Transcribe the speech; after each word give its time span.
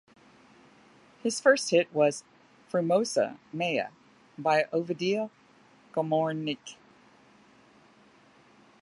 His 1.21 1.39
first 1.39 1.69
hit 1.69 1.93
was 1.93 2.23
"Frumoasa 2.71 3.37
mea" 3.53 3.83
by 4.35 4.63
Ovidiu 4.73 5.29
Komornyc. 5.93 6.75